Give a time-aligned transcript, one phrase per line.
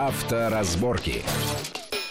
[0.00, 1.22] Авторазборки.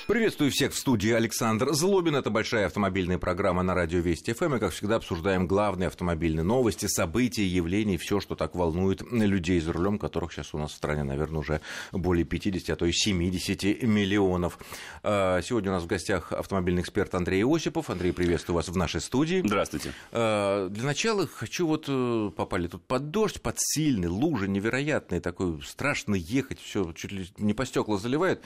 [0.10, 2.16] Приветствую всех в студии Александр Злобин.
[2.16, 4.56] Это большая автомобильная программа на радио Вести ФМ.
[4.56, 9.72] И, как всегда, обсуждаем главные автомобильные новости, события, явления, все, что так волнует людей за
[9.72, 13.84] рулем, которых сейчас у нас в стране, наверное, уже более 50, а то и 70
[13.84, 14.58] миллионов.
[15.04, 17.92] А, сегодня у нас в гостях автомобильный эксперт Андрей Осипов.
[17.92, 19.44] Андрей, приветствую вас в нашей студии.
[19.46, 19.94] Здравствуйте.
[20.12, 25.62] А, для начала хочу вот э, попали тут под дождь, под сильный, лужи невероятные, такой
[25.62, 28.42] страшно ехать, все чуть ли не по стекла заливает.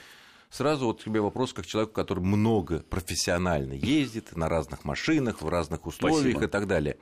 [0.53, 5.87] Сразу вот тебе вопрос как человеку, который много профессионально ездит на разных машинах, в разных
[5.87, 6.45] условиях Спасибо.
[6.45, 6.97] и так далее.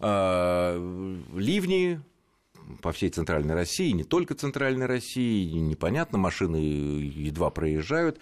[0.00, 0.74] А,
[1.32, 2.00] Ливни
[2.80, 8.18] по всей центральной России, не только центральной России, непонятно, машины едва проезжают.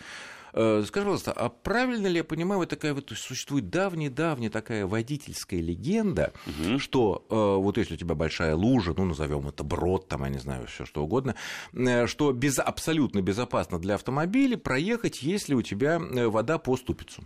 [0.53, 5.61] Э, Скажи, пожалуйста, а правильно ли я понимаю, вот такая вот существует давняя-давняя такая водительская
[5.61, 6.33] легенда,
[6.79, 10.39] что э, вот если у тебя большая лужа, ну, назовем это брод, там, я не
[10.39, 11.35] знаю, все что угодно,
[11.73, 17.25] э, что без, абсолютно безопасно для автомобиля проехать, если у тебя вода по ступицу?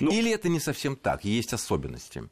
[0.00, 2.28] Ну- Или это не совсем так, есть особенности?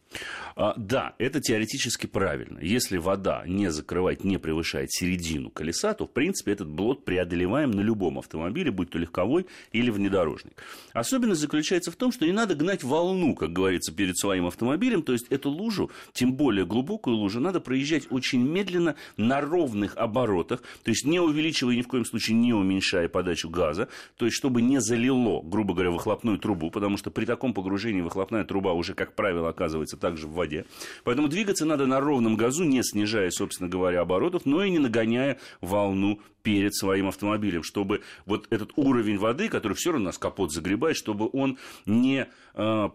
[0.57, 2.59] А, да, это теоретически правильно.
[2.61, 7.81] Если вода не закрывает, не превышает середину колеса, то, в принципе, этот блот преодолеваем на
[7.81, 9.91] любом автомобиле, будь то легковой или
[10.33, 10.63] внедорожник.
[10.93, 15.13] Особенность заключается в том, что не надо гнать волну, как говорится, перед своим автомобилем, то
[15.13, 20.91] есть эту лужу, тем более глубокую лужу, надо проезжать очень медленно на ровных оборотах, то
[20.91, 24.81] есть не увеличивая ни в коем случае, не уменьшая подачу газа, то есть чтобы не
[24.81, 29.49] залило, грубо говоря, выхлопную трубу, потому что при таком погружении выхлопная труба уже, как правило,
[29.49, 30.65] оказывается также в воде.
[31.05, 35.39] Поэтому двигаться надо на ровном газу, не снижая, собственно говоря, оборотов, но и не нагоняя
[35.61, 40.97] волну перед своим автомобилем, чтобы вот этот уровень воды, который все равно нас капот загребает,
[40.97, 42.91] чтобы он не э,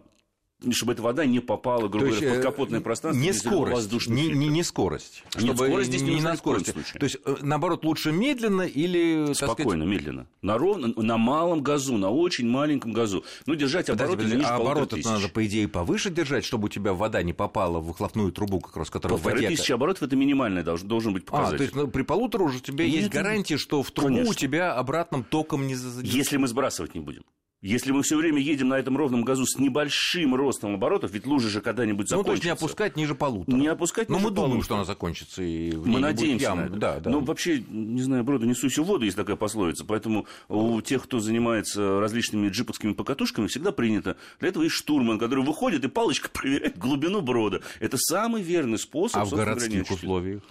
[0.70, 3.20] чтобы эта вода не попала, грубо есть, говоря, в э, подкапотное пространство.
[3.20, 5.22] Не не скорость, не, не, не скорость.
[5.38, 6.72] Нет, скорость здесь не нужна на в скорости.
[6.72, 9.26] То есть, э, наоборот, лучше медленно или...
[9.26, 10.26] так сказать, Спокойно, медленно.
[10.42, 13.24] На, ровно, на малом газу, на очень маленьком газу.
[13.46, 15.06] Ну, держать Подожди, обороты подожди, ниже а обороты тысяч.
[15.06, 18.76] надо, по идее, повыше держать, чтобы у тебя вода не попала в выхлопную трубу, как
[18.76, 19.54] раз, которая в Полторы воде.
[19.54, 21.56] тысячи оборотов это минимальный должен, должен быть А, показатель.
[21.58, 24.30] то есть ну, при полутора уже у тебя есть Нет, гарантия, что в трубу конечно.
[24.30, 25.76] у тебя обратным током не.
[26.02, 27.22] Если мы сбрасывать не будем.
[27.60, 31.48] Если мы все время едем на этом ровном газу с небольшим ростом оборотов, ведь лужа
[31.48, 32.26] же когда-нибудь Ну, закончится.
[32.28, 33.56] то есть не опускать ниже полутора.
[33.56, 34.64] Не опускать Но ниже мы думаем, полутора.
[34.64, 35.42] что она закончится.
[35.42, 36.58] И Мы надеемся ям.
[36.58, 36.76] на это.
[36.76, 37.10] Да, да.
[37.10, 39.84] Ну, вообще, не знаю, броду несусь в воду, есть такая пословица.
[39.84, 44.16] Поэтому у тех, кто занимается различными джиповскими покатушками, всегда принято.
[44.38, 47.60] Для этого есть штурман, который выходит и палочкой проверяет глубину брода.
[47.80, 49.20] Это самый верный способ.
[49.20, 50.42] а в городских условиях?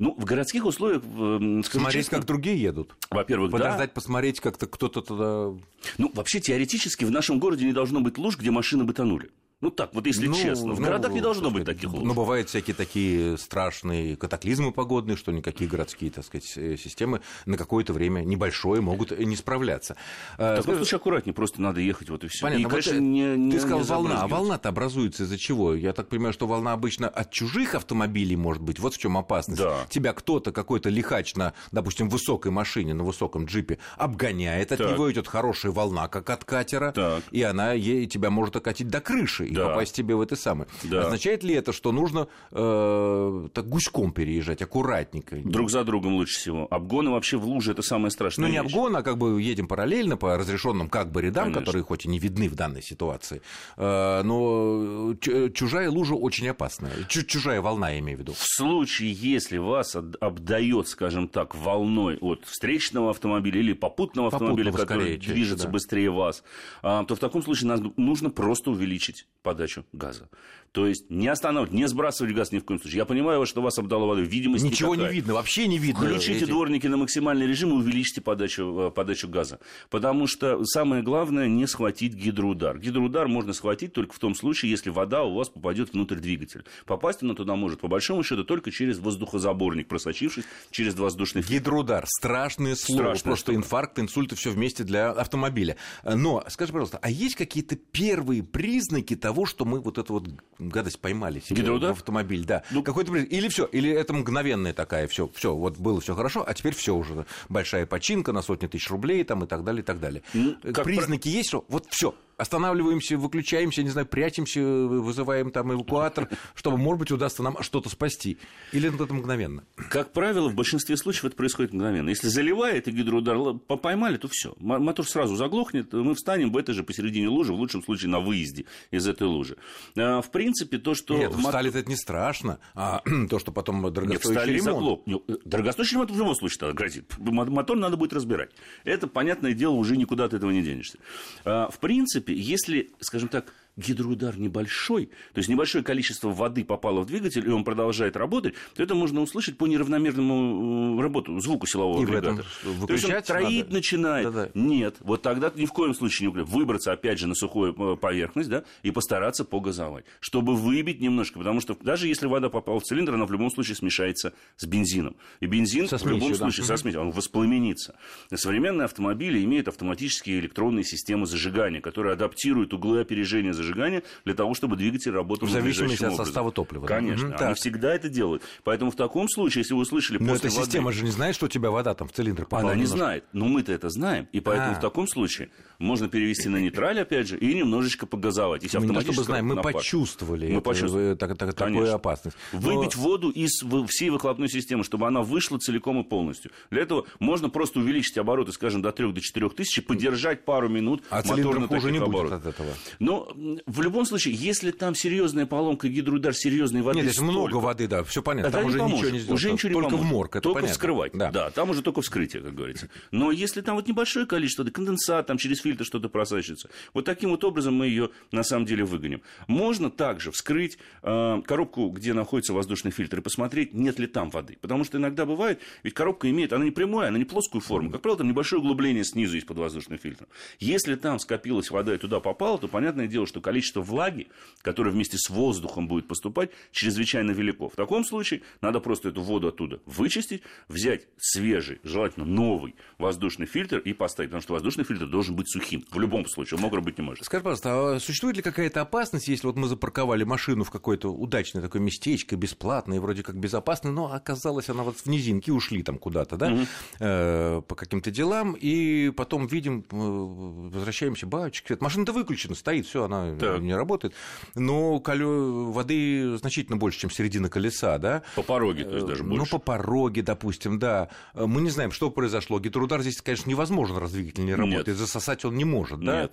[0.00, 2.96] Ну, в городских условиях, э, скажу Смотреть, честно, как другие едут.
[3.10, 3.58] во-первых, да.
[3.58, 5.56] Подождать, посмотреть, как-то кто-то туда...
[5.98, 9.30] Ну, вообще, теоретически, в нашем городе не должно быть луж, где машины бы тонули.
[9.60, 10.72] Ну, так, вот если Ну, честно.
[10.72, 12.04] В ну, городах не должно быть таких луж.
[12.04, 17.56] Но бывают всякие такие страшные катаклизмы погодные, что никакие городские, так сказать, э, системы на
[17.56, 19.96] какое-то время небольшое могут не справляться.
[20.36, 22.42] В Э, таком случае аккуратнее, просто надо ехать, вот и все.
[22.42, 22.60] Понятно.
[22.60, 25.74] И, Вот конечно, ты- не, не Ты сказал не волна, а волна-то образуется из-за чего?
[25.74, 28.78] Я так понимаю, что волна обычно от чужих автомобилей может быть.
[28.78, 29.60] Вот в чем опасность.
[29.60, 29.86] Да.
[29.90, 34.92] Тебя кто-то, какой-то лихач на, допустим, высокой машине, на высоком джипе обгоняет, от Так.
[34.92, 37.24] него идет хорошая волна, как от катера, Так.
[37.32, 39.68] и она ей, тебя может окатить до крыши и Да.
[39.68, 40.68] попасть тебе в это самое.
[40.84, 41.02] Да.
[41.06, 45.36] Означает ли это, что нужно э, так гуськом переезжать, аккуратненько?
[45.44, 46.66] Друг за другом лучше всего.
[46.70, 48.46] Обгоны вообще в луже это самое страшное.
[48.46, 51.60] Ну, не обгон, а как бы едем параллельно по разрешенным как бы рядам, Конечно.
[51.60, 53.42] которые хоть и не видны в данной ситуации.
[53.76, 56.92] Э, Но чу- чужая лужа очень опасная.
[57.08, 58.32] Чу- Чужая волна, я имею в виду.
[58.32, 64.86] В случае, если вас обдает, скажем так, волной от встречного автомобиля или попутного автомобиля, который
[64.86, 65.72] скорее движется да.
[65.72, 66.42] быстрее вас,
[66.82, 70.28] а, то в таком случае нас- нужно просто увеличить подачу газа.
[70.72, 72.98] То есть не останавливать, не сбрасывать газ ни в коем случае.
[72.98, 75.10] Я понимаю, что вас обдало водой, видимость Ничего никакая.
[75.12, 76.04] не видно, вообще не видно.
[76.06, 79.60] Включите эти- дворники на максимальный режим и увеличьте подачу, э, подачу газа.
[79.88, 82.78] Потому что самое главное не схватить гидроудар.
[82.78, 86.64] Гидроудар можно схватить только в том случае, если вода у вас попадет внутрь двигателя.
[86.84, 91.62] Попасть она туда может, по большому счету, только через воздухозаборник, просочившись через воздушный фильтр.
[91.64, 92.04] Гидроудар.
[92.06, 92.98] Страшное слово.
[93.00, 93.58] Страшное Просто слово.
[93.58, 95.76] инфаркт, инсульт и все вместе для автомобиля.
[96.04, 100.24] Но, скажи, пожалуйста, а есть какие-то первые признаки того, что мы вот эту вот
[100.58, 101.90] гадость поймали себе Гидроудар?
[101.94, 102.44] в автомобиль?
[102.44, 102.62] Да.
[102.70, 103.14] Ну- Какой-то.
[103.16, 106.94] Или все, или это мгновенная такая, все, все, вот было все хорошо, а теперь все
[106.94, 107.26] уже.
[107.48, 110.22] Большая починка на сотни тысяч рублей там, и так далее, и так далее.
[110.34, 112.14] Ну, Э, как Признаки есть, что вот все.
[112.38, 118.38] Останавливаемся, выключаемся, не знаю, прячемся, вызываем там эвакуатор, чтобы, может быть, удастся нам что-то спасти?
[118.72, 119.64] Или это мгновенно?
[119.90, 122.08] Как правило, в большинстве случаев это происходит мгновенно.
[122.08, 124.54] Если заливает и гидроудар поймали, то все.
[124.58, 128.64] Мотор сразу заглохнет, мы встанем в этой же посередине лужи, в лучшем случае на выезде
[128.90, 129.56] из этой лужи.
[129.96, 131.18] А, в принципе, то, что...
[131.18, 134.78] Нет, встали это не страшно, а то, что потом дорогостоящий Нет, ремонт.
[134.78, 135.00] Заглох...
[135.06, 137.12] Ну, дорогостоящий ремонт в любом случае грозит.
[137.18, 138.50] Мотор надо будет разбирать.
[138.84, 140.98] Это, понятное дело, уже никуда от этого не денешься.
[141.44, 147.06] А, в принципе, если, скажем так, гидроудар небольшой, то есть небольшое количество воды попало в
[147.06, 152.00] двигатель, и он продолжает работать, то это можно услышать по неравномерному э, работу, звуку силового
[152.00, 152.44] и агрегата.
[152.86, 153.74] То есть он троить надо?
[153.74, 154.32] начинает.
[154.32, 154.50] Да-да.
[154.54, 158.50] Нет, вот тогда ни в коем случае не выбраться опять же на сухую э, поверхность,
[158.50, 163.14] да, и постараться погазовать, чтобы выбить немножко, потому что даже если вода попала в цилиндр,
[163.14, 165.16] она в любом случае смешается с бензином.
[165.38, 166.36] И бензин со смесью, в любом да.
[166.38, 167.94] случае со смесью, он воспламенится.
[168.34, 174.54] Современные автомобили имеют автоматические электронные системы зажигания, которые адаптируют углы опережения зажигания зажигания для того,
[174.54, 176.86] чтобы двигатель работал в зависимости от состава топлива.
[176.86, 177.36] Конечно, да?
[177.36, 177.56] они так.
[177.56, 178.42] всегда это делают.
[178.64, 180.50] Поэтому в таком случае, если вы услышали Но эта воды...
[180.50, 182.62] система же не знает, что у тебя вода там в цилиндр попала.
[182.62, 182.96] Она не немножко.
[182.96, 184.28] знает, но мы-то это знаем.
[184.32, 184.78] И поэтому А-а-а.
[184.78, 188.62] в таком случае можно перевести на нейтраль, опять же, и немножечко погазовать.
[188.62, 189.74] Если мы не чтобы знаем, мы напад.
[189.74, 191.14] почувствовали, мы почувствовали.
[191.14, 192.36] Так, так, такую опасность.
[192.52, 192.60] Но...
[192.60, 196.50] Выбить воду из всей выхлопной системы, чтобы она вышла целиком и полностью.
[196.70, 201.02] Для этого можно просто увеличить обороты, скажем, до 3 до 4 тысяч, подержать пару минут
[201.10, 202.70] а мотор на хуже не будет от этого.
[202.98, 203.32] Но
[203.66, 207.00] в любом случае, если там серьезная поломка, гидроудар серьезной воды.
[207.00, 208.50] Нет, это много воды, да, все понятно.
[208.50, 209.40] Там уже ничего не сделать.
[209.40, 210.72] Уже ничего только не в морг, это Только понятно.
[210.72, 211.12] вскрывать.
[211.14, 211.30] Да.
[211.30, 212.88] да, там уже только вскрытие, как говорится.
[213.10, 217.30] Но если там вот небольшое количество, да, конденсат, там через фильтр что-то просачивается, вот таким
[217.30, 219.22] вот образом мы ее на самом деле выгоним.
[219.46, 224.58] Можно также вскрыть э, коробку, где находится воздушный фильтр, и посмотреть, нет ли там воды.
[224.60, 227.90] Потому что иногда бывает, ведь коробка имеет, она не прямая, она не плоскую форму.
[227.90, 230.28] Как правило, там небольшое углубление снизу есть под воздушным фильтром.
[230.58, 234.28] Если там скопилась вода и туда попала, то понятное дело, что количество влаги,
[234.60, 237.70] которое вместе с воздухом будет поступать, чрезвычайно велико.
[237.70, 243.78] В таком случае надо просто эту воду оттуда вычистить, взять свежий, желательно новый воздушный фильтр
[243.78, 245.82] и поставить, потому что воздушный фильтр должен быть сухим.
[245.90, 247.24] В любом случае, он мокрым быть не может.
[247.24, 251.62] Скажи, пожалуйста, а существует ли какая-то опасность, если вот мы запарковали машину в какое-то удачное
[251.62, 256.36] такое местечко, бесплатное, вроде как безопасное, но оказалось, она вот в низинке ушли там куда-то,
[256.36, 256.66] да, угу.
[257.00, 263.37] э, по каким-то делам, и потом видим, э, возвращаемся, бачек, машина-то выключена, стоит, все, она
[263.38, 263.60] так.
[263.60, 264.14] не работает,
[264.54, 268.22] но воды значительно больше, чем середина колеса, да?
[268.36, 269.38] По пороге, то есть даже больше.
[269.38, 271.08] Ну, по пороге, допустим, да.
[271.34, 272.58] Мы не знаем, что произошло.
[272.60, 274.88] Гидроудар здесь, конечно, невозможно, раз двигатель не работает.
[274.88, 274.96] Нет.
[274.96, 276.22] Засосать он не может, да?
[276.22, 276.32] Нет.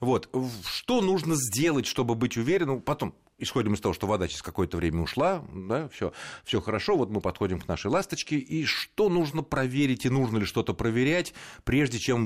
[0.00, 0.28] Вот.
[0.66, 2.80] Что нужно сделать, чтобы быть уверенным?
[2.80, 6.12] Потом, исходим из того, что вода через какое-то время ушла, да, все,
[6.44, 10.44] все хорошо, вот мы подходим к нашей ласточке, и что нужно проверить, и нужно ли
[10.44, 11.34] что-то проверять,
[11.64, 12.24] прежде чем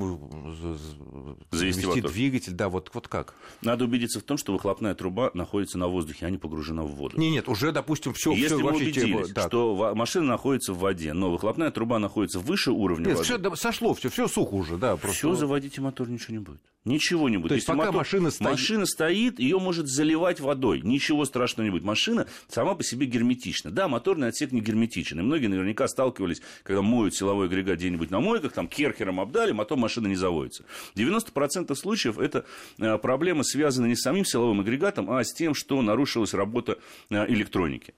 [1.50, 3.34] завести, завести двигатель, да, вот, вот как?
[3.62, 7.18] Надо убедиться в том, что выхлопная труба находится на воздухе, а не погружена в воду.
[7.18, 8.32] Нет, нет, уже, допустим, все.
[8.32, 12.70] Если мы вообще убедились, тема, что машина находится в воде, но выхлопная труба находится выше
[12.70, 13.24] уровня нет, воды.
[13.24, 14.96] Все сошло, все, все сухо уже, да.
[14.96, 15.18] Просто...
[15.18, 16.60] Все, заводите мотор, ничего не будет.
[16.88, 17.50] Ничего не будет.
[17.50, 17.96] То есть, пока мотор...
[17.96, 18.50] машина стоит...
[18.50, 20.80] Машина стоит, ее может заливать водой.
[20.82, 21.84] Ничего страшного не будет.
[21.84, 23.70] Машина сама по себе герметична.
[23.70, 25.20] Да, моторный отсек не герметичен.
[25.20, 29.78] И многие наверняка сталкивались, когда моют силовой агрегат где-нибудь на мойках, там керхером обдали, мотор
[29.78, 30.64] машины не заводится.
[30.96, 32.44] 90% случаев это
[32.78, 36.78] э, проблема связана не с самим силовым агрегатом, а с тем, что нарушилась работа
[37.10, 37.94] э, электроники.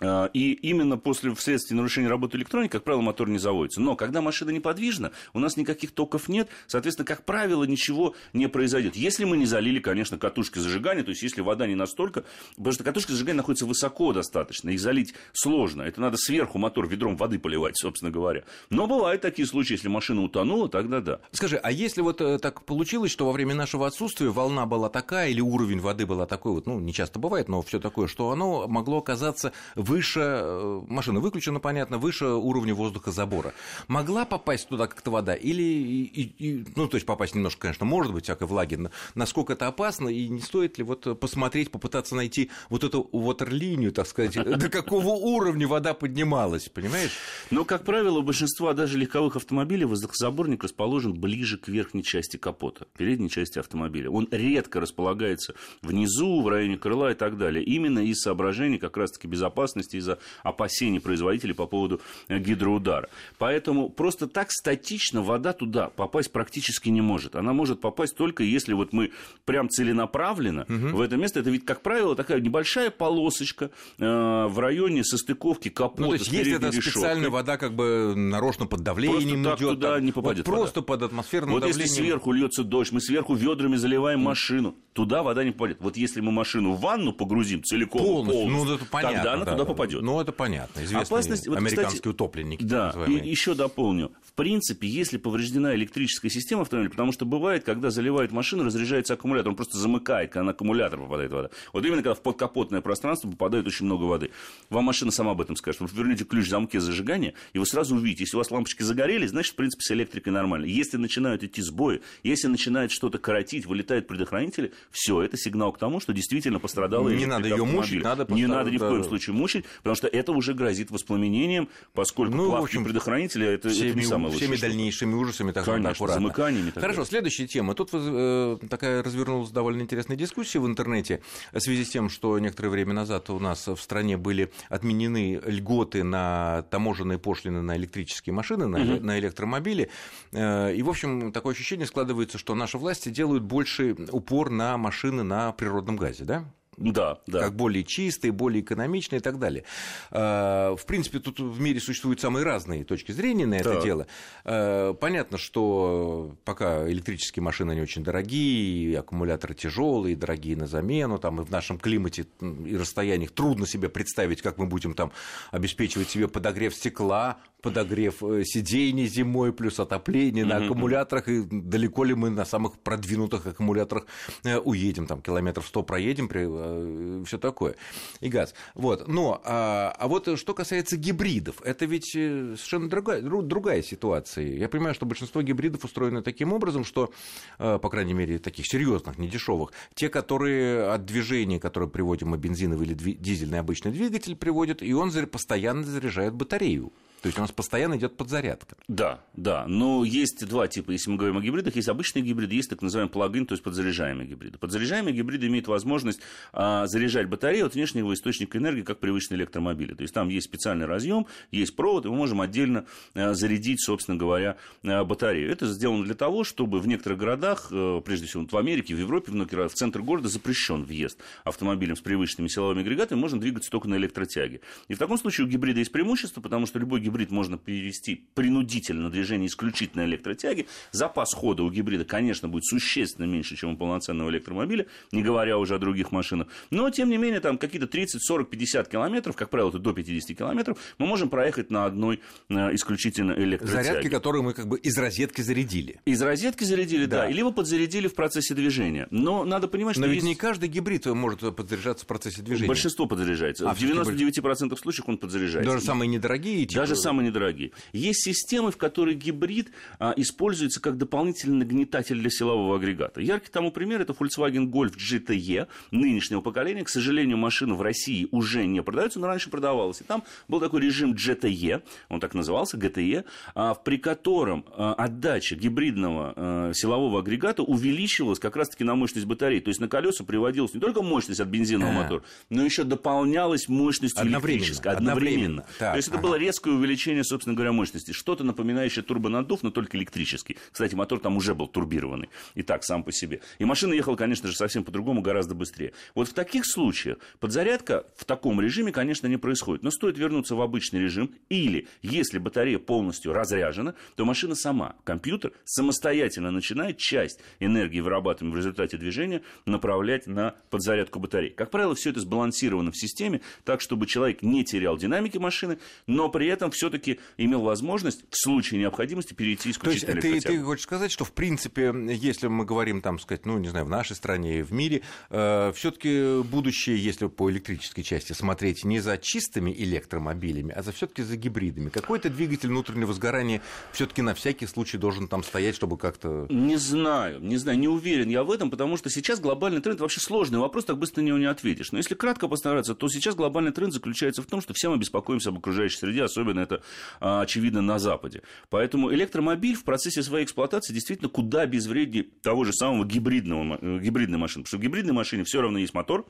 [0.00, 3.80] А, и именно после вследствие нарушения работы электроники, как правило, мотор не заводится.
[3.80, 8.96] Но когда машина неподвижна, у нас никаких токов нет, соответственно, как правило, ничего не произойдет.
[8.96, 12.24] Если мы не залили, конечно, катушки зажигания, то есть если вода не настолько,
[12.56, 15.82] потому что катушки зажигания находятся высоко достаточно, их залить сложно.
[15.82, 18.44] Это надо сверху мотор ведром воды поливать, собственно говоря.
[18.70, 21.20] Но бывают такие случаи, если машина утонула, тогда да.
[21.30, 25.30] Скажи, а если вот э, так получилось, что во время нашего отсутствия волна была такая
[25.30, 28.66] или уровень воды была такой, вот, ну, не часто бывает, но все такое, что оно
[28.68, 29.52] могло оказаться
[29.92, 33.52] выше, э, машина выключена, понятно, выше уровня воздуха забора.
[33.88, 38.14] Могла попасть туда как-то вода или, и, и, ну, то есть попасть немножко, конечно, может
[38.14, 38.78] быть, всякой влаги,
[39.14, 44.06] насколько это опасно, и не стоит ли вот посмотреть, попытаться найти вот эту ватерлинию, так
[44.06, 47.12] сказать, до какого уровня вода поднималась, понимаешь?
[47.50, 52.86] Но, как правило, у большинства даже легковых автомобилей воздухозаборник расположен ближе к верхней части капота,
[52.96, 54.08] передней части автомобиля.
[54.08, 57.62] Он редко располагается внизу, в районе крыла и так далее.
[57.62, 63.08] Именно из соображений как раз-таки безопасности безопасности, из-за опасений производителей по поводу э, гидроудара.
[63.38, 67.36] Поэтому просто так статично вода туда попасть практически не может.
[67.36, 69.10] Она может попасть только если вот мы
[69.44, 70.96] прям целенаправленно угу.
[70.96, 71.40] в это место.
[71.40, 74.04] Это ведь, как правило, такая небольшая полосочка э,
[74.46, 76.02] в районе состыковки капота.
[76.02, 76.92] Ну, то есть, если это решеткой.
[76.92, 80.82] специальная вода как бы нарочно под давлением просто идет, туда там, не попадет вот просто
[80.82, 81.82] под атмосферным вот давлением.
[81.82, 85.78] если сверху льется дождь, мы сверху ведрами заливаем машину, туда вода не попадет.
[85.80, 89.44] Вот если мы машину в ванну погрузим целиком, полностью, полностью ну, это понятно, тогда она
[89.44, 89.52] да.
[89.52, 90.02] туда попадет.
[90.02, 90.80] Ну, это понятно.
[90.80, 92.64] Известные Опасность, вот, американские кстати, утопленники.
[92.64, 94.12] Да, и еще дополню.
[94.24, 99.50] В принципе, если повреждена электрическая система автомобиля, потому что бывает, когда заливают машину, разряжается аккумулятор,
[99.50, 101.50] он просто замыкает, когда на аккумулятор попадает вода.
[101.72, 104.30] Вот именно когда в подкапотное пространство попадает очень много воды.
[104.70, 105.82] Вам машина сама об этом скажет.
[105.82, 109.30] Вы вернете ключ в замке зажигания, и вы сразу увидите, если у вас лампочки загорелись,
[109.30, 110.64] значит, в принципе, с электрикой нормально.
[110.64, 116.00] Если начинают идти сбои, если начинает что-то коротить, вылетают предохранители, все, это сигнал к тому,
[116.00, 119.51] что действительно пострадала Не надо ее мучить, надо Не надо ни в коем случае мучить,
[119.78, 124.04] потому что это уже грозит воспламенением, поскольку ну, плавки общем, предохранителя это, всеми, это не
[124.04, 124.48] самое лучшее.
[124.48, 126.22] Всеми дальнейшими ужасами так Конечно, аккуратно.
[126.22, 126.70] замыканиями.
[126.70, 127.04] Хорошо, далее.
[127.06, 127.74] следующая тема.
[127.74, 131.20] Тут э, такая развернулась довольно интересная дискуссия в интернете
[131.52, 136.02] в связи с тем, что некоторое время назад у нас в стране были отменены льготы
[136.02, 139.04] на таможенные пошлины на электрические машины, на, угу.
[139.04, 139.90] на электромобили.
[140.32, 145.22] Э, и, в общем, такое ощущение складывается, что наши власти делают больше упор на машины
[145.22, 146.44] на природном газе, да?
[146.76, 147.40] Да, да.
[147.40, 149.64] Как более чистые, более экономичные и так далее.
[150.10, 153.82] А, в принципе, тут в мире существуют самые разные точки зрения на это да.
[153.82, 154.06] дело.
[154.44, 161.18] А, понятно, что пока электрические машины не очень дорогие, и аккумуляторы тяжелые, дорогие на замену,
[161.18, 165.12] там и в нашем климате и расстояниях трудно себе представить, как мы будем там
[165.50, 172.14] обеспечивать себе подогрев стекла, подогрев э, сидений зимой, плюс отопление на аккумуляторах, и далеко ли
[172.14, 174.06] мы на самых продвинутых аккумуляторах
[174.44, 177.76] э, уедем, там километров 100 проедем при Э, все такое,
[178.20, 178.54] и газ.
[178.74, 179.08] Вот.
[179.08, 184.46] Но, а, а вот что касается гибридов, это ведь э, совершенно другая, другая ситуация.
[184.46, 187.12] Я понимаю, что большинство гибридов устроено таким образом, что,
[187.58, 192.94] э, по крайней мере, таких серьезных, недешевых, те, которые от движения, которое приводим бензиновый или
[192.94, 196.92] дизельный обычный двигатель приводит, и он постоянно заряжает батарею.
[197.22, 198.76] То есть у нас постоянно идет подзарядка.
[198.88, 199.64] Да, да.
[199.68, 201.76] Но есть два типа, если мы говорим о гибридах.
[201.76, 204.58] Есть обычные гибриды, есть так называемый плагин, то есть подзаряжаемые гибриды.
[204.58, 206.20] Подзаряжаемые гибриды имеют возможность
[206.52, 209.94] а, заряжать батарею от внешнего источника энергии, как привычные электромобили.
[209.94, 214.18] То есть там есть специальный разъем, есть провод, и мы можем отдельно а, зарядить, собственно
[214.18, 215.48] говоря, а, батарею.
[215.52, 219.30] Это сделано для того, чтобы в некоторых городах, а, прежде всего в Америке, в Европе,
[219.30, 223.94] в, в центр города запрещен въезд автомобилем с привычными силовыми агрегатами, можно двигаться только на
[223.94, 224.60] электротяге.
[224.88, 228.24] И в таком случае у гибрида есть преимущество, потому что любой гибрид гибрид можно перевести
[228.34, 230.66] принудительно на движение исключительно электротяги.
[230.92, 235.74] Запас хода у гибрида, конечно, будет существенно меньше, чем у полноценного электромобиля, не говоря уже
[235.74, 236.48] о других машинах.
[236.70, 240.36] Но, тем не менее, там какие-то 30, 40, 50 километров, как правило, это до 50
[240.36, 243.84] километров, мы можем проехать на одной э, исключительно электротяге.
[243.84, 246.00] Зарядки, которые мы как бы из розетки зарядили.
[246.06, 249.06] Из розетки зарядили, да, да либо подзарядили в процессе движения.
[249.10, 250.26] Но надо понимать, что Но ведь есть...
[250.26, 252.68] не каждый гибрид может подзаряжаться в процессе движения.
[252.68, 253.68] Большинство подзаряжается.
[253.68, 255.70] А, в 99% случаев он подзаряжается.
[255.70, 256.64] Даже самые недорогие?
[256.66, 256.82] Типа...
[256.82, 257.72] Даже самые недорогие.
[257.92, 263.20] Есть системы, в которых гибрид а, используется как дополнительный нагнетатель для силового агрегата.
[263.20, 266.84] Яркий тому пример это Volkswagen Golf GTE нынешнего поколения.
[266.84, 270.00] К сожалению, машина в России уже не продается, но раньше продавалась.
[270.00, 275.56] И там был такой режим GTE, он так назывался, GTE, а, при котором а, отдача
[275.56, 279.60] гибридного а, силового агрегата увеличивалась как раз-таки на мощность батареи.
[279.60, 282.02] То есть на колеса приводилась не только мощность от бензинового а.
[282.02, 285.62] мотора, но еще дополнялась мощность электрической одновременно.
[285.62, 285.64] одновременно.
[285.78, 286.26] Так, То есть это ага.
[286.26, 288.12] было резкое увеличение, собственно говоря, мощности.
[288.12, 290.56] Что-то напоминающее турбонаддув, но только электрический.
[290.70, 292.28] Кстати, мотор там уже был турбированный.
[292.54, 293.40] И так, сам по себе.
[293.58, 295.92] И машина ехала, конечно же, совсем по-другому, гораздо быстрее.
[296.14, 299.82] Вот в таких случаях подзарядка в таком режиме, конечно, не происходит.
[299.82, 301.34] Но стоит вернуться в обычный режим.
[301.48, 308.58] Или, если батарея полностью разряжена, то машина сама, компьютер, самостоятельно начинает часть энергии, вырабатываемой в
[308.58, 311.50] результате движения, направлять на подзарядку батареи.
[311.50, 316.28] Как правило, все это сбалансировано в системе, так, чтобы человек не терял динамики машины, но
[316.28, 320.82] при этом все-таки имел возможность в случае необходимости перейти исключительно То есть ты, ты хочешь
[320.82, 324.64] сказать, что в принципе, если мы говорим там, сказать, ну не знаю, в нашей стране,
[324.64, 330.82] в мире, э, все-таки будущее, если по электрической части смотреть не за чистыми электромобилями, а
[330.82, 331.88] за все-таки за гибридами.
[331.88, 333.62] Какой-то двигатель внутреннего сгорания
[333.92, 336.46] все-таки на всякий случай должен там стоять, чтобы как-то.
[336.50, 340.18] Не знаю, не знаю, не уверен я в этом, потому что сейчас глобальный тренд вообще
[340.18, 341.92] сложный вопрос, так быстро на него не ответишь.
[341.92, 345.50] Но если кратко постараться, то сейчас глобальный тренд заключается в том, что все мы беспокоимся
[345.50, 346.71] об окружающей среде, особенно это
[347.20, 348.42] а, очевидно, на Западе.
[348.70, 354.38] Поэтому электромобиль в процессе своей эксплуатации действительно куда безвреднее того же самого гибридного, э, гибридной
[354.38, 354.64] машины.
[354.64, 356.26] Потому что в гибридной машине все равно есть мотор,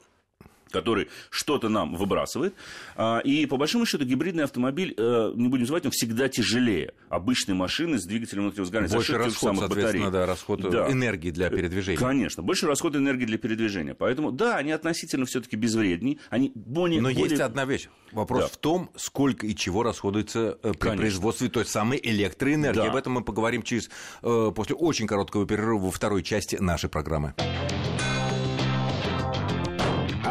[0.73, 2.55] который что-то нам выбрасывает.
[2.97, 7.55] А, и по большому счету гибридный автомобиль, э, не будем называть, он всегда тяжелее обычной
[7.55, 8.93] машины с двигателем внутреннего сгорания.
[8.93, 10.91] Больше расход, соответственно, да, расход да.
[10.91, 11.99] энергии для передвижения.
[11.99, 13.95] Конечно, больше расход энергии для передвижения.
[13.95, 16.19] Поэтому, да, они относительно все-таки безвреднее.
[16.31, 17.29] Они более, Но более...
[17.29, 17.89] есть одна вещь.
[18.13, 18.49] Вопрос Да.
[18.49, 20.97] в том, сколько и чего расходуется э, при Конечно.
[20.97, 22.81] производстве той самой электроэнергии.
[22.81, 22.91] Да.
[22.91, 23.89] Об этом мы поговорим через
[24.23, 27.35] э, после очень короткого перерыва во второй части нашей программы.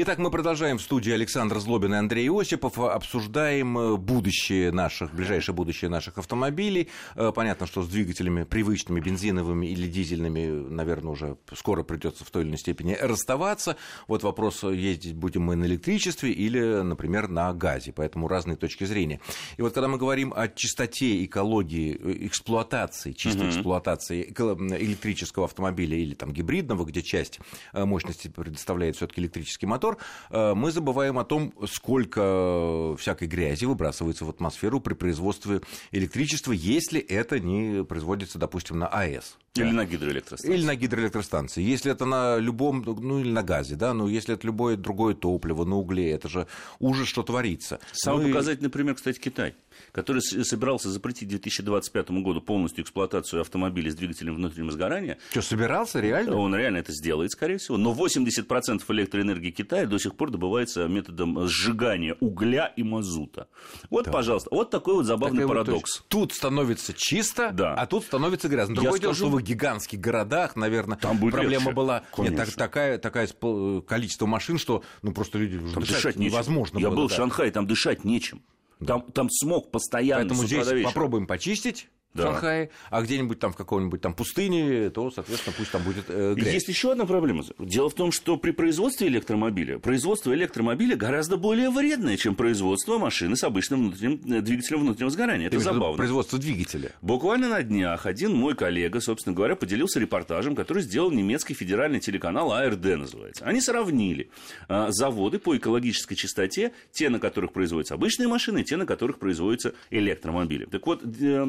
[0.00, 2.78] Итак, мы продолжаем в студии Александр Злобин и Андрей Осипов.
[2.78, 6.88] Обсуждаем э, будущее наших, ближайшее будущее наших автомобилей.
[7.16, 12.42] Э, Понятно, что с двигателями привычными, бензиновыми или дизельными, наверное, уже скоро придется в той
[12.42, 13.76] или иной степени расставаться.
[14.06, 17.92] Вот вопрос, э, ездить будем мы на электричестве или, например, на газе.
[17.92, 19.18] Поэтому разные точки зрения.
[19.56, 25.96] И вот когда мы говорим о чистоте, экологии, э, эксплуатации, чистой эксплуатации эко- электрического автомобиля
[25.96, 27.40] или там гибридного, где часть
[27.72, 29.87] э, мощности предоставляет все-таки электрический мотор,
[30.30, 35.60] э, мы забываем о том, сколько всякой грязи выбрасывается в атмосферу при производстве
[35.92, 39.38] электричества, если это не производится, допустим, на АЭС.
[39.54, 40.54] Или на гидроэлектростанции.
[40.56, 41.62] Или на гидроэлектростанции.
[41.62, 45.64] Если это на любом, ну или на газе, да, ну если это любое другое топливо,
[45.64, 46.46] на угле, это же
[46.78, 47.80] ужас, что творится.
[47.92, 49.54] Самый Ну и- показательный пример, кстати, Китай,
[49.90, 55.18] который собирался запретить к 2025 году полностью эксплуатацию автомобилей с двигателем внутреннего сгорания.
[55.30, 56.36] Что, собирался реально?
[56.36, 57.76] Он реально это сделает, скорее всего.
[57.78, 63.48] Но 80% электроэнергии Китая до сих пор добывается методом сжигания угля и мазута.
[63.90, 65.94] Вот, пожалуйста, вот такой вот забавный вот парадокс.
[65.96, 66.04] точка.
[66.08, 67.74] Тут становится чисто, Да.
[67.74, 68.74] а тут становится грязно.
[68.76, 71.74] Другое Я дело, скажу- что в гигантских городах, наверное, Там будет проблема легче.
[71.74, 72.52] была нет, так- Конечно.
[72.56, 76.32] такая, такая спо- количество машин, что ну просто люди Там дышать, дышать нечем.
[76.32, 77.14] невозможно Я было, был да.
[77.14, 78.42] в Шанхае, там дышать нечем.
[78.86, 80.90] Там, там смог постоянно Поэтому здесь до вечера.
[80.90, 81.88] попробуем почистить.
[82.14, 82.24] В Да.
[82.32, 86.54] Шанхае, а где-нибудь там в какой-нибудь там пустыне, то, соответственно, пусть там будет э, грязь.
[86.54, 87.44] Есть еще одна проблема.
[87.58, 93.36] Дело в том, что при производстве электромобиля, производство электромобиля гораздо более вредное, чем производство машины
[93.36, 95.50] с обычным внутренним, э, двигателем внутреннего сгорания.
[95.50, 95.96] Ты Это виду забавно.
[95.98, 96.92] Производство двигателя.
[97.02, 102.52] Буквально на днях один мой коллега, собственно говоря, поделился репортажем, который сделал немецкий федеральный телеканал
[102.52, 103.44] АРД называется.
[103.44, 104.30] Они сравнили
[104.68, 109.18] а, заводы по экологической чистоте, те, на которых производятся обычные машины, и те, на которых
[109.18, 110.64] производятся электромобили.
[110.64, 111.44] Так вот, э,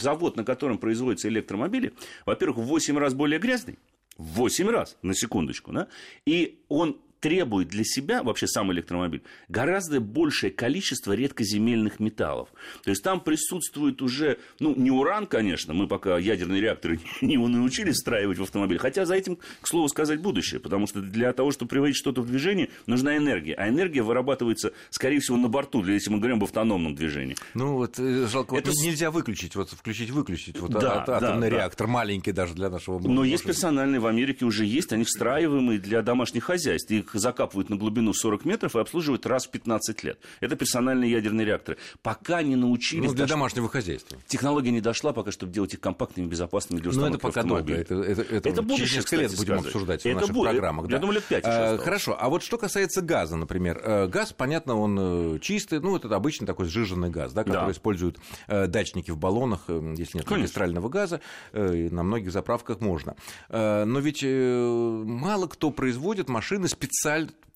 [0.00, 1.92] завод, на котором производятся электромобили,
[2.26, 3.78] во-первых, в 8 раз более грязный,
[4.16, 5.88] в 8 раз, на секундочку, да,
[6.26, 12.48] и он требует для себя, вообще сам электромобиль, гораздо большее количество редкоземельных металлов.
[12.82, 17.96] То есть там присутствует уже, ну, не уран, конечно, мы пока ядерные реакторы не научились
[17.96, 21.68] встраивать в автомобиль, хотя за этим, к слову сказать, будущее, потому что для того, чтобы
[21.68, 26.18] приводить что-то в движение, нужна энергия, а энергия вырабатывается, скорее всего, на борту, если мы
[26.18, 27.36] говорим об автономном движении.
[27.54, 31.16] Ну вот э, жалко, вот Это с- нельзя выключить, вот включить-выключить, вот Да, а- да,
[31.18, 31.56] атомный да.
[31.56, 32.98] реактор, маленький даже для нашего...
[32.98, 36.90] Но есть персональные в Америке уже есть, они встраиваемые для домашних хозяйств.
[37.14, 40.18] Их закапывают на глубину 40 метров и обслуживают раз в 15 лет.
[40.40, 41.78] Это персональные ядерные реакторы.
[42.02, 43.08] Пока не научились...
[43.08, 44.18] Ну, для дош- домашнего хозяйства.
[44.26, 47.72] Технология не дошла пока, чтобы делать их компактными, безопасными для Ну, это установки пока долго.
[47.74, 49.66] Это, это, это, Это будущее, через несколько лет будем сказать.
[49.66, 50.50] обсуждать в Это наших будет.
[50.50, 50.86] программах.
[50.86, 50.98] Я да.
[50.98, 51.78] думаю, лет пять еще А.
[51.78, 52.16] Хорошо.
[52.18, 53.80] А вот что касается газа, например.
[53.82, 54.98] Э, Газ, понятно, он
[55.36, 55.80] э, чистый.
[55.80, 57.72] Ну, это обычный такой сжиженный газ, да, который Да.
[57.72, 58.18] используют
[58.48, 61.20] э, датчники в баллонах, э, если нет магистрального газа.
[61.52, 63.16] э, На многих заправках можно.
[63.48, 66.99] Э, Но ведь э, мало кто производит машины специально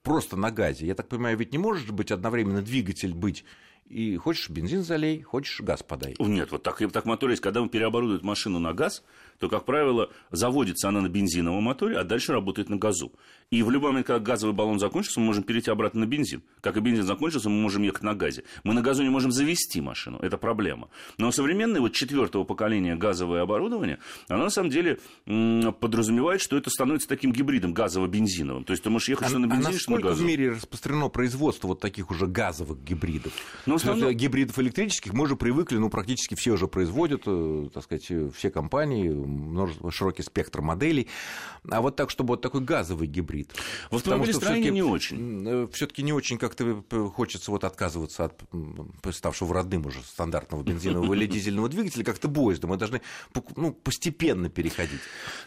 [0.02, 0.86] просто на газе.
[0.86, 3.44] Я так понимаю, ведь не может быть одновременно двигатель быть
[3.86, 6.16] и хочешь бензин залей, хочешь газ подай.
[6.18, 7.42] Нет, вот так, так мотор есть.
[7.42, 9.04] Когда переоборудуют машину на газ,
[9.38, 13.12] то, как правило, заводится она на бензиновом моторе, а дальше работает на газу.
[13.54, 16.42] И в любой момент, когда газовый баллон закончится, мы можем перейти обратно на бензин.
[16.60, 18.42] Как и бензин закончился, мы можем ехать на газе.
[18.64, 20.88] Мы на газу не можем завести машину, это проблема.
[21.18, 24.98] Но современное вот четвертого поколения газовое оборудование, оно на самом деле
[25.80, 28.64] подразумевает, что это становится таким гибридом газово-бензиновым.
[28.64, 30.24] То есть ты можешь ехать А, что на а бензине, что на насколько в газу.
[30.24, 33.32] мире распространено производство вот таких уже газовых гибридов?
[33.66, 37.68] Ну, Потому что основном- гибридов электрических мы уже привыкли, ну, практически все уже производят, э,
[37.72, 41.06] так сказать, э, все компании, множество, широкий спектр моделей.
[41.70, 43.43] А вот так, чтобы вот такой газовый гибрид.
[43.90, 45.68] В автомобилестроении не очень.
[45.72, 51.26] Все-таки не очень как-то э, хочется вот отказываться от ставшего родным уже стандартного бензинового или
[51.26, 52.68] дизельного двигателя, как-то боязно.
[52.68, 53.00] Мы должны
[53.56, 55.00] ну, постепенно переходить.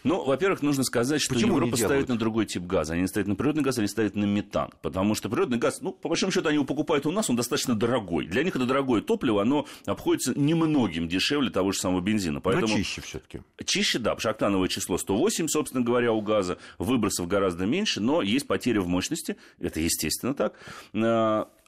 [0.04, 2.94] Ну, во-первых, нужно сказать, что Почему Европа ставит на другой тип газа.
[2.94, 4.70] Они не ставят на природный газ, они ставят на метан.
[4.82, 7.74] Потому что природный газ, ну, по большому счету, они его покупают у нас, он достаточно
[7.74, 8.26] дорогой.
[8.26, 12.40] Для них это дорогое топливо, оно обходится немногим дешевле того же самого бензина.
[12.40, 12.68] Поэтому...
[12.68, 13.40] Но чище все-таки.
[13.64, 18.22] Чище, да, потому что октановое число 108, собственно говоря, у газа, выбросов гораздо меньше, но
[18.22, 20.54] есть потери в мощности, это естественно так.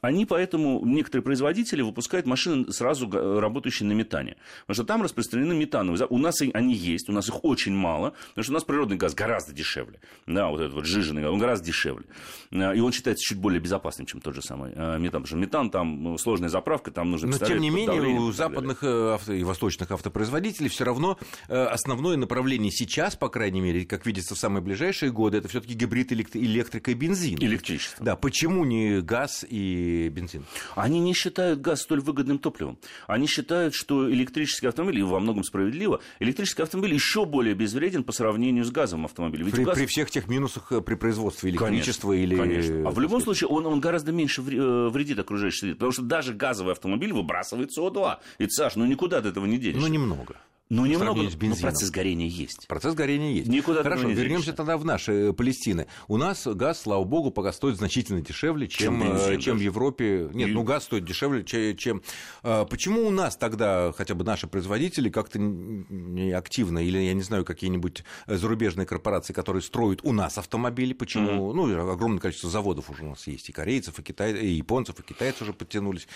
[0.01, 3.09] А Они поэтому, некоторые производители выпускают машины сразу
[3.39, 4.35] работающие на метане.
[4.61, 6.07] Потому что там распространены метановые.
[6.09, 9.13] У нас они есть, у нас их очень мало, потому что у нас природный газ
[9.13, 9.99] гораздо дешевле.
[10.25, 12.05] Да, вот этот вот жиженый газ, он гораздо дешевле.
[12.49, 15.21] И он считается чуть более безопасным, чем тот же самый метан.
[15.21, 18.83] Потому что метан там ну, сложная заправка, там нужно Но тем не менее, у западных
[18.83, 24.07] э, авто и восточных автопроизводителей все равно э, основное направление сейчас, по крайней мере, как
[24.07, 27.37] видится в самые ближайшие годы, это все-таки гибрид электрика и бензин.
[27.39, 28.03] Электричество.
[28.03, 30.45] Да, почему не газ и бензин?
[30.75, 32.77] Они не считают газ столь выгодным топливом.
[33.07, 38.11] Они считают, что электрический автомобиль, и во многом справедливо, электрический автомобиль еще более безвреден по
[38.11, 39.45] сравнению с газовым автомобилем.
[39.45, 39.77] Ведь при, газ...
[39.77, 42.37] при всех тех минусах э, при производстве электричества конечно, или...
[42.37, 42.89] Конечно.
[42.89, 46.73] А в любом случае он, он гораздо меньше вредит окружающей среде, потому что даже газовый
[46.73, 48.17] автомобиль выбрасывает СО2.
[48.39, 49.81] И, Саш, ну никуда от этого не денешься.
[49.81, 50.35] Ну, немного.
[50.71, 52.65] Ну, немного, но процесс горения есть.
[52.65, 53.49] Процесс горения есть.
[53.49, 55.87] Никуда Хорошо, не вернемся тогда в наши Палестины.
[56.07, 60.29] У нас газ, слава богу, пока стоит значительно дешевле, чем, чем, бензин, чем в Европе.
[60.31, 60.51] Нет, и...
[60.53, 61.75] ну газ стоит дешевле, чем...
[61.75, 62.01] чем...
[62.41, 67.43] Почему у нас тогда хотя бы наши производители как-то не активно, или, я не знаю,
[67.43, 71.51] какие-нибудь зарубежные корпорации, которые строят у нас автомобили, почему?
[71.51, 71.53] Mm-hmm.
[71.53, 74.33] Ну, огромное количество заводов уже у нас есть, и корейцев, и, китай...
[74.33, 76.07] и японцев, и китайцев уже подтянулись.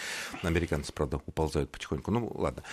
[0.44, 2.10] Американцы, правда, уползают потихоньку.
[2.12, 2.63] Ну, ладно.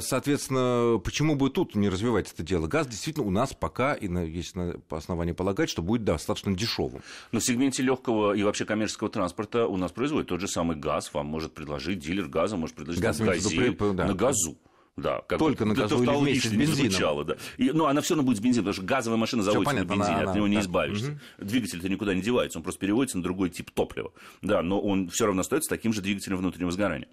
[0.00, 2.66] Соответственно, почему бы тут не развивать это дело?
[2.66, 4.54] Газ действительно у нас пока, и есть
[4.88, 7.00] по основанию полагать, что будет достаточно дешевым.
[7.32, 11.14] Но в сегменте легкого и вообще коммерческого транспорта у нас производит тот же самый газ.
[11.14, 14.04] Вам может предложить дилер газа, может предложить газ газель, да.
[14.04, 14.58] на газу.
[14.98, 16.90] Да, как Только на газу или вместе с бензином.
[16.90, 17.36] Звучало, да.
[17.56, 19.98] И, ну, она все равно будет с бензином, потому что газовая машина заводится понятно, на
[19.98, 20.62] бензине, она, от него она, не да.
[20.62, 21.12] избавишься.
[21.38, 21.46] Угу.
[21.46, 24.12] Двигатель-то никуда не девается, он просто переводится на другой тип топлива.
[24.42, 27.08] Да, но он все равно остается таким же двигателем внутреннего сгорания.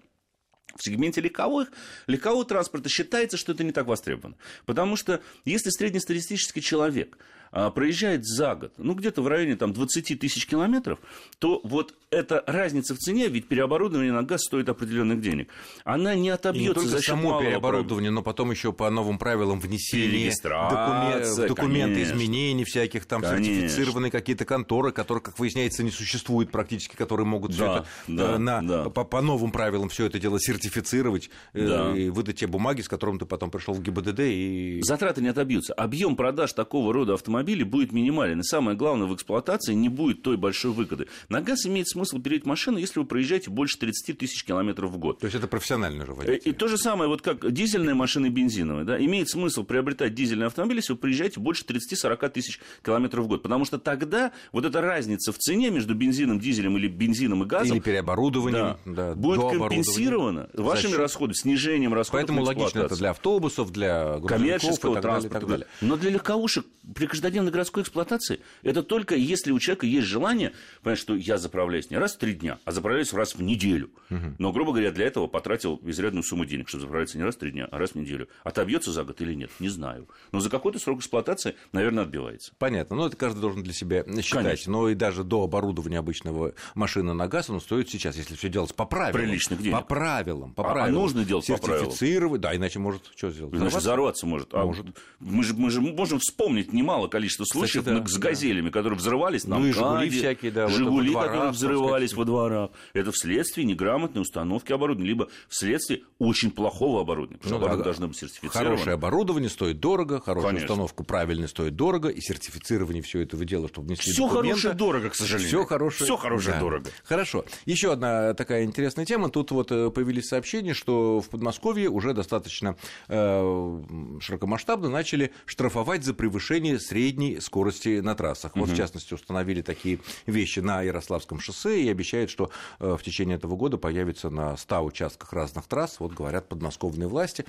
[0.74, 1.70] В сегменте легковых,
[2.06, 4.36] легкового транспорта считается, что это не так востребовано.
[4.66, 7.16] Потому что если среднестатистический человек
[7.50, 10.98] проезжает за год, ну, где-то в районе там, 20 тысяч километров,
[11.38, 15.48] то вот эта разница в цене, ведь переоборудование на газ стоит определенных денег,
[15.84, 21.48] она не отобьется за счет само переоборудование, но потом еще по новым правилам внесения документ,
[21.48, 23.44] документы изменений всяких, там конечно.
[23.44, 28.34] сертифицированные какие-то конторы, которые, как выясняется, не существуют практически, которые могут да, все это да,
[28.34, 28.90] э, на, да.
[28.90, 31.96] По, по новым правилам все это дело сертифицировать э, да.
[31.96, 34.20] и выдать те бумаги, с которыми ты потом пришел в ГИБДД.
[34.20, 34.80] И...
[34.82, 35.74] Затраты не отобьются.
[35.74, 38.40] Объем продаж такого рода автомобилей будет минимален.
[38.40, 41.08] И самое главное, в эксплуатации не будет той большой выгоды.
[41.28, 45.20] На газ имеет смысл перейти машину, если вы проезжаете больше 30 тысяч километров в год.
[45.20, 46.40] То есть это профессиональный же водитель.
[46.44, 48.84] И, и то же самое, вот как дизельные машины бензиновые.
[48.84, 53.42] Да, имеет смысл приобретать дизельный автомобиль, если вы проезжаете больше 30-40 тысяч километров в год.
[53.42, 57.76] Потому что тогда вот эта разница в цене между бензином, дизелем или бензином и газом...
[57.76, 58.76] Или переоборудованием.
[58.84, 65.00] Да, да, будет компенсировано вашими расходами, снижением расходов Поэтому логично это для автобусов, для коммерческого
[65.00, 65.46] транспорта.
[65.46, 70.52] Далее, Но для легковушек при каждодневной городской эксплуатации это только если у человека есть желание,
[70.82, 73.90] понять, что я заправляюсь не раз в три дня, а заправляюсь раз в неделю.
[74.10, 74.36] Угу.
[74.38, 77.50] Но, грубо говоря, для этого потратил изрядную сумму денег, чтобы заправляться не раз в три
[77.50, 78.28] дня, а раз в неделю.
[78.44, 80.08] Отобьется за год или нет, не знаю.
[80.32, 82.52] Но за какой-то срок эксплуатации, наверное, отбивается.
[82.58, 82.96] Понятно.
[82.96, 84.44] Ну, это каждый должен для себя считать.
[84.44, 84.72] Конечно.
[84.72, 88.74] Но и даже до оборудования обычного машины на газ он стоит сейчас, если все делать
[88.74, 89.20] по правилам.
[89.20, 89.76] Приличных денег.
[89.76, 90.54] По правилам.
[90.54, 90.96] По а, правилам.
[90.96, 91.90] а нужно делать по правилам.
[91.90, 93.54] Сертифицировать, да, иначе может что сделать?
[93.54, 94.54] Иначе взорваться может.
[94.54, 94.86] А может.
[95.18, 98.72] Мы, же, мы же можем вспомнить немало количества случаев Кстати, да, с газелями, да.
[98.72, 100.68] которые взрывались на ну, «Жигули» всякие, да.
[100.68, 102.70] «Жигули», вот которые взрывались во дворах.
[102.92, 107.38] Это вследствие неграмотной установки оборудования, либо вследствие очень плохого оборудования.
[107.38, 108.70] Потому ну, что да, должно быть сертифицировано.
[108.70, 110.66] Хорошее оборудование стоит дорого, хорошая Конечно.
[110.66, 115.14] установка правильная стоит дорого, и сертифицирование все это дело, чтобы внесли Все хорошее дорого, к
[115.14, 115.48] сожалению.
[115.48, 116.60] Все хорошее, Все хорошее да.
[116.60, 116.90] дорого.
[117.04, 117.46] Хорошо.
[117.64, 119.30] Еще одна такая интересная тема.
[119.30, 122.76] Тут вот э, появились сообщения, что в Подмосковье уже достаточно
[123.08, 123.82] э,
[124.20, 128.56] широкомасштабно начали штрафовать за превышение средней скорости на трассах.
[128.56, 128.74] Вот, угу.
[128.74, 133.54] в частности, установили такие вещи на Ярославском шоссе и обещают, что э, в течение этого
[133.54, 137.44] года появится на 100 участках разных трасс, вот говорят подмосковные власти.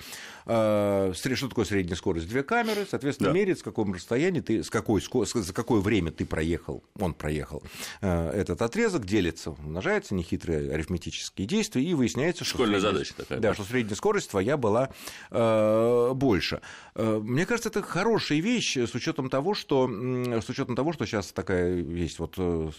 [0.45, 2.29] Э, что такое средняя скорость?
[2.29, 3.35] Две камеры, соответственно, да.
[3.35, 7.63] меряет, с каком расстоянии ты, с какой, за какое время ты проехал, он проехал
[8.01, 12.57] э, этот отрезок, делится, умножается, нехитрые арифметические действия, и выясняется, что...
[12.57, 13.39] Школьная задача такая.
[13.39, 14.89] Да, что средняя скорость твоя была
[15.31, 16.61] э, больше.
[16.95, 21.75] Мне кажется, это хорошая вещь с учетом того, что, с учетом того, что сейчас такая
[21.75, 22.71] есть вот э,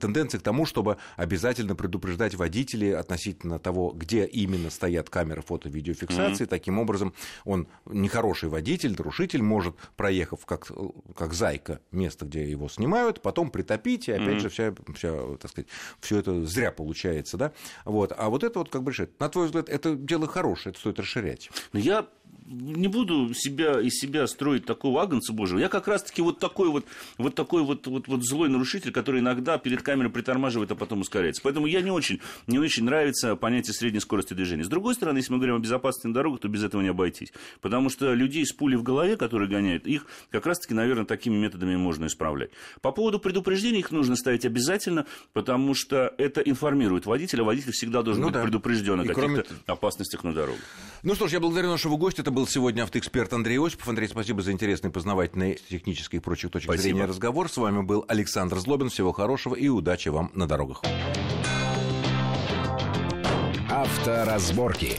[0.00, 6.44] тенденция к тому, чтобы обязательно предупреждать водителей относительно того, где именно стоят камеры фото-видеофиксации.
[6.44, 6.48] Mm-hmm.
[6.48, 10.70] Таким образом, он нехороший водитель, нарушитель может, проехав как,
[11.16, 14.40] как зайка место, где его снимают, потом притопить, и опять mm-hmm.
[14.40, 15.68] же вся, вся, так сказать,
[16.00, 17.52] все это зря получается, да?
[17.84, 18.12] Вот.
[18.16, 18.92] А вот это вот как бы.
[19.20, 21.50] На твой взгляд, это дело хорошее, это стоит расширять.
[21.72, 22.06] Я
[22.48, 25.58] не буду себя, из себя строить такого агнца божьего.
[25.58, 26.86] Я как раз-таки вот такой вот,
[27.18, 31.42] вот такой вот, вот, вот злой нарушитель, который иногда перед камерой притормаживает, а потом ускоряется.
[31.42, 34.64] Поэтому я не очень, не очень нравится понятие средней скорости движения.
[34.64, 37.32] С другой стороны, если мы говорим о безопасности на дорогах, то без этого не обойтись.
[37.60, 41.76] Потому что людей с пулей в голове, которые гоняют, их как раз-таки, наверное, такими методами
[41.76, 42.50] можно исправлять.
[42.80, 47.44] По поводу предупреждений их нужно ставить обязательно, потому что это информирует водителя.
[47.44, 48.42] Водитель всегда должен ну, быть да.
[48.42, 49.44] предупрежден о каких-то кроме...
[49.66, 50.60] опасностях на дорогах.
[51.02, 52.22] Ну что ж, я благодарю нашего гостя.
[52.22, 53.88] Это был сегодня автоэксперт Андрей Осипов.
[53.88, 56.82] Андрей, спасибо за интересный, познавательный, технический и прочих точек спасибо.
[56.82, 57.50] зрения разговор.
[57.50, 58.90] С вами был Александр Злобин.
[58.90, 60.84] Всего хорошего и удачи вам на дорогах.
[63.68, 64.98] Авторазборки.